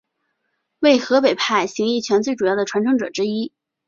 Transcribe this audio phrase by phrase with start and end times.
[0.79, 3.53] 为河北派形意拳最主要的传承者之一。